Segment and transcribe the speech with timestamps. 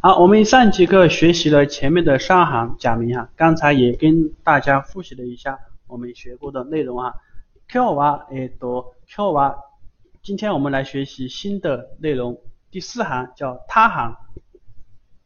[0.00, 5.58] 好，我们上节课学习了前面的三行假名哈，刚才也跟大家复习了一下
[5.88, 7.20] 我们学过的内容哈。
[7.68, 9.56] 今日はえっと今日は
[10.22, 14.16] 今天我们来学习新的内容，第四行叫他行，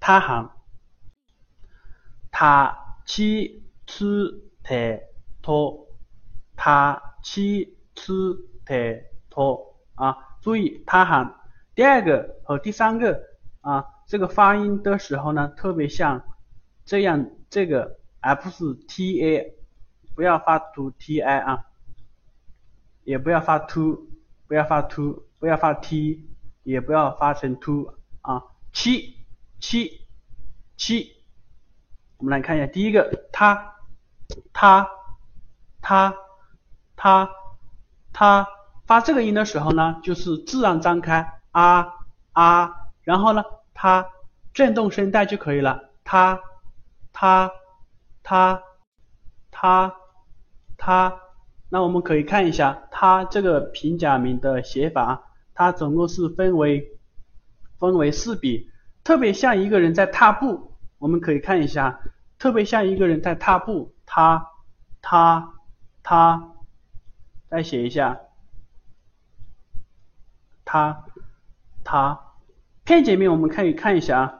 [0.00, 0.50] 他行，
[2.30, 2.74] 他
[3.04, 5.02] 七吃太
[5.42, 5.86] 多，
[6.56, 8.12] 他七吃
[8.64, 11.34] 太多啊，注意他行，
[11.74, 13.20] 第二个和第三个
[13.67, 13.85] 啊。
[14.07, 16.23] 这个发音的时候呢，特别像
[16.85, 19.53] 这样，这个 f 是 t a，
[20.15, 21.65] 不要发出 t i 啊，
[23.03, 24.07] 也不要发 t，
[24.47, 26.25] 不要发 t，不要发 t，
[26.63, 29.17] 也不要发成 t 啊，七
[29.59, 30.07] 七
[30.77, 31.17] 七，
[32.15, 33.75] 我们来看一下第一个，他
[34.53, 34.89] 他
[35.81, 36.15] 他
[36.95, 37.29] 他
[38.13, 38.47] 他
[38.85, 41.93] 发这个音的时候呢，就是自然张开啊
[42.31, 43.43] 啊，然后呢。
[43.79, 44.09] 它
[44.55, 45.91] 震动声带就可以了。
[46.03, 46.41] 它，
[47.13, 47.51] 它，
[48.23, 48.63] 它，
[49.51, 49.95] 它，
[50.77, 51.19] 它。
[51.69, 56.97] 那我们可以看一下它这个平假名的写法，它总共是分为
[57.77, 58.71] 分为四笔，
[59.03, 60.73] 特别像一个人在踏步。
[60.97, 61.99] 我们可以看一下，
[62.39, 63.93] 特别像一个人在踏步。
[64.07, 64.47] 他，
[65.03, 65.53] 他，
[66.01, 66.53] 他。
[67.47, 68.19] 再写一下，
[70.65, 71.05] 他，
[71.83, 72.26] 他。
[72.87, 74.39] 片假名我们可以看一下啊，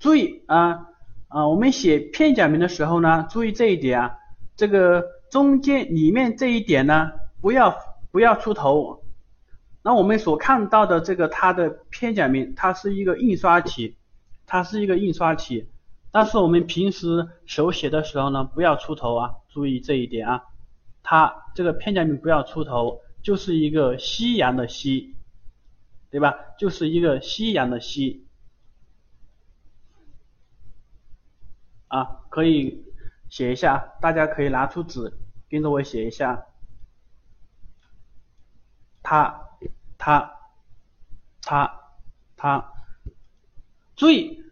[0.00, 0.88] 注意啊
[1.28, 4.18] 啊，我们写片假名的时候呢，注意这一点啊，
[4.56, 7.78] 这个中间里面这一点呢，不要
[8.10, 9.04] 不要出头。
[9.84, 13.94] 那我们所看到的这个它的片假名，它是一个印刷体，
[14.44, 15.68] 它是一个印刷体，
[16.10, 20.42] 但是我们平时手写的时候呢，不要出头啊，注意这一点啊，
[21.04, 25.14] 它这个片假名不要出头，就是一个西洋的西。
[26.10, 26.34] 对吧？
[26.58, 28.26] 就是一个夕阳的夕
[31.88, 32.84] 啊，可以
[33.28, 35.12] 写一下，大家可以拿出纸
[35.50, 36.46] 跟着我写一下。
[39.02, 39.48] 他
[39.98, 40.34] 他
[41.42, 41.80] 他
[42.36, 42.72] 他，
[43.96, 44.42] 注意，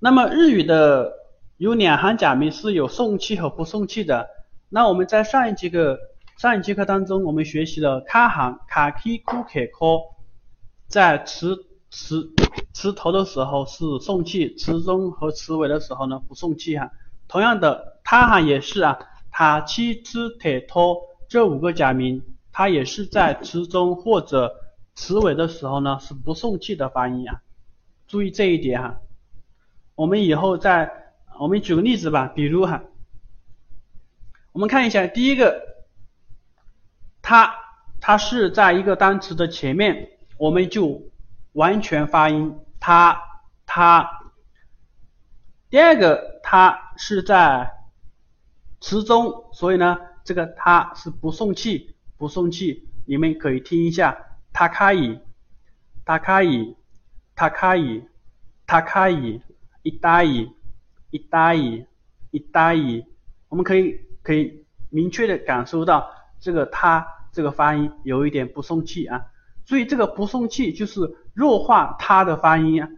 [0.00, 1.12] 那么日语的
[1.56, 4.28] 有两行假名是有送气和不送气的。
[4.68, 5.98] 那我们在上一节课
[6.36, 10.17] 上一节课当中，我们学习了卡行卡 k 库克科。
[10.88, 12.32] 在词词
[12.72, 16.90] 词头的时候是送气，词中和词尾的时候呢不送气哈。
[17.28, 18.98] 同样的，它哈也是啊，
[19.30, 20.96] 它七吃铁托
[21.28, 22.22] 这五个假名，
[22.52, 24.54] 它也是在词中或者
[24.94, 27.42] 词尾的时候呢是不送气的发音啊。
[28.06, 29.00] 注意这一点哈。
[29.94, 32.82] 我们以后再我们举个例子吧，比如哈，
[34.52, 35.84] 我们看一下第一个，
[37.20, 37.54] 它
[38.00, 40.12] 它是在一个单词的前面。
[40.38, 41.02] 我们就
[41.52, 43.20] 完全发音，它
[43.66, 44.08] 它。
[45.68, 47.72] 第二个，它是在
[48.80, 52.88] 词中，所以呢，这个它是不送气，不送气。
[53.04, 54.16] 你们可以听一下，
[54.52, 55.20] 它可以，
[56.04, 56.76] 它可以，
[57.34, 58.04] 它可以，
[58.66, 59.42] 它可以，
[59.82, 60.50] 一打一，
[61.10, 61.84] 一打一，
[62.30, 63.04] 一打一。
[63.48, 69.26] 我们可以可以明确的感受到这个它这个发音有一点不送气啊。
[69.68, 70.98] 所以这个不送气就是
[71.34, 72.88] 弱化它的发音啊，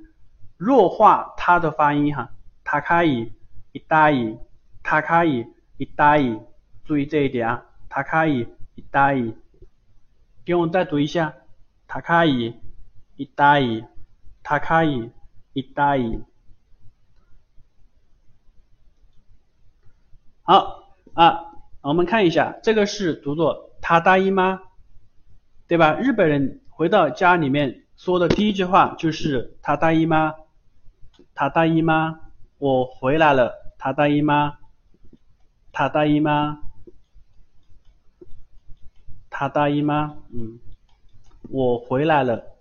[0.56, 2.30] 弱化它的发音哈，
[2.62, 3.32] 它可以
[3.72, 4.38] 一打一，
[4.84, 5.48] 它可以
[5.78, 6.38] 一打一，
[6.84, 9.34] 注意这一点啊，它可以一打一，
[10.44, 11.34] 给我们再读一下，
[11.88, 12.54] 它可以
[13.16, 13.84] 一打一，
[14.44, 15.10] 它可以
[15.52, 16.22] 一打一。
[20.42, 24.62] 好啊，我们看一下，这个是读作他答应吗？
[25.70, 25.94] 对吧？
[26.00, 30.34] 日本人回到家里面说的第一句话就是“他大姨妈”，
[31.32, 32.18] 他大姨妈，
[32.58, 33.54] 我回来了。
[33.78, 34.58] 他大姨妈，
[35.70, 36.58] 他大姨妈，
[39.30, 40.58] 他大姨妈，嗯，
[41.48, 42.56] 我回来了。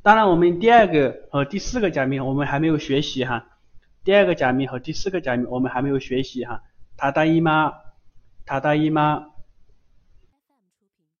[0.00, 3.48] 当然，我们第二个和第四个假名我们还没有学习哈。
[4.04, 6.62] 第二个假名和第四个假名我们还没有学习哈。
[6.96, 7.72] 他大姨妈，
[8.46, 9.30] 他大姨妈。